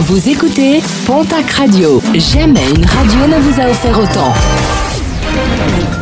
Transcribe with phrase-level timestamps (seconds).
[0.00, 2.00] Vous écoutez Pontac Radio.
[2.14, 4.32] Jamais une radio ne vous a offert autant.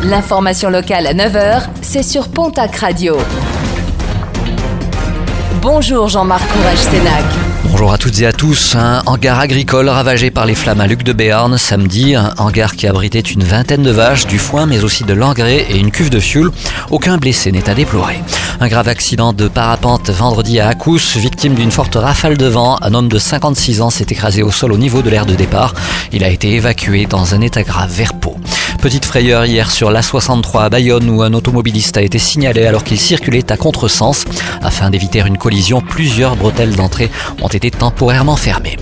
[0.03, 3.17] L'information locale à 9h, c'est sur Pontac Radio.
[5.63, 7.23] Bonjour Jean-Marc Courage Sénac.
[7.63, 8.75] Bonjour à toutes et à tous.
[8.75, 12.13] Un hangar agricole ravagé par les flammes à Luc de Béarn samedi.
[12.13, 15.77] Un hangar qui abritait une vingtaine de vaches, du foin, mais aussi de l'engrais et
[15.77, 16.51] une cuve de fioul.
[16.91, 18.19] Aucun blessé n'est à déplorer.
[18.59, 22.77] Un grave accident de parapente vendredi à Akous, victime d'une forte rafale de vent.
[22.81, 25.75] Un homme de 56 ans s'est écrasé au sol au niveau de l'aire de départ.
[26.11, 28.35] Il a été évacué dans un état grave vers Pau.
[28.81, 32.99] Petite frayeur hier sur l'A63 à Bayonne où un automobiliste a été signalé alors qu'il
[32.99, 34.25] circulait à contresens.
[34.63, 37.11] Afin d'éviter une collision, plusieurs bretelles d'entrée
[37.43, 38.77] ont été temporairement fermées.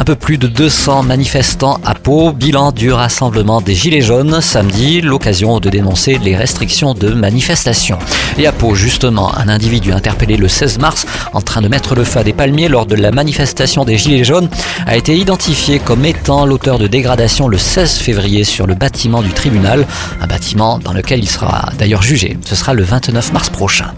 [0.00, 5.02] Un peu plus de 200 manifestants à Pau, bilan du rassemblement des Gilets jaunes samedi,
[5.02, 7.98] l'occasion de dénoncer les restrictions de manifestation.
[8.38, 12.04] Et à Pau, justement, un individu interpellé le 16 mars en train de mettre le
[12.04, 14.48] feu à des palmiers lors de la manifestation des Gilets jaunes
[14.86, 19.28] a été identifié comme étant l'auteur de dégradation le 16 février sur le bâtiment du
[19.28, 19.86] tribunal,
[20.22, 22.38] un bâtiment dans lequel il sera d'ailleurs jugé.
[22.46, 23.92] Ce sera le 29 mars prochain.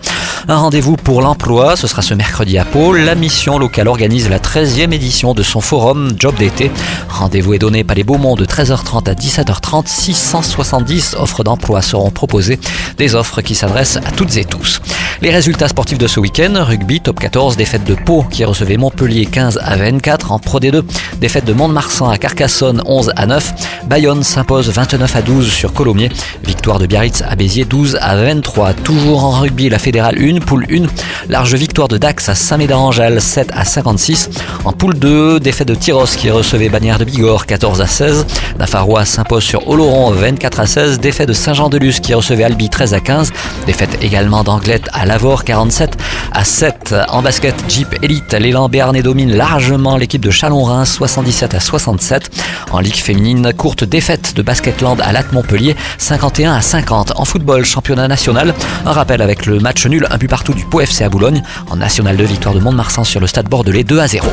[0.49, 2.93] Un rendez-vous pour l'emploi, ce sera ce mercredi à Pau.
[2.93, 6.73] La mission locale organise la 13e édition de son forum Job d'été.
[7.09, 9.87] Rendez-vous est donné par les Beaumont de 13h30 à 17h30.
[9.87, 12.59] 670 offres d'emploi seront proposées,
[12.99, 14.81] des offres qui s'adressent à toutes et tous.
[15.23, 19.25] Les résultats sportifs de ce week-end, rugby top 14, défaite de Pau qui recevait Montpellier
[19.25, 20.83] 15 à 24 en Pro D2,
[21.21, 23.55] défaite de Mont-de-Marsan à Carcassonne 11 à 9,
[23.87, 26.09] Bayonne s'impose 29 à 12 sur Colomiers,
[26.45, 28.73] victoire de Biarritz à Béziers 12 à 23.
[28.75, 30.87] Toujours en rugby, la Fédérale 1, poule 1,
[31.29, 34.29] large victoire de Dax à Saint-Médard-Angèle 7 à 56.
[34.65, 38.27] En poule 2, défaite de Tyros qui recevait Bagnères de Bigorre 14 à 16.
[38.59, 40.99] Nafarois s'impose sur Oloron 24 à 16.
[40.99, 43.33] Défaite de Saint-Jean-de-Luz qui recevait Albi 13 à 15.
[43.67, 45.99] Défaite également d'Anglette à Lavore 47
[46.33, 46.95] à 7.
[47.11, 52.31] En basket Jeep Elite, l'élan Béarnais domine largement l'équipe de Chalon-Rhin 77 à 67.
[52.71, 57.13] En Ligue féminine, courte défaite de Basketland à Lac Montpellier 51 à 50.
[57.17, 58.55] En football, championnat national,
[58.87, 61.43] un rappel avec le match nul un but partout du Pau FC à Boulogne.
[61.69, 64.27] En National 2, victoire de Mont-de-Marsan sur le stade bordelais 2 à 0.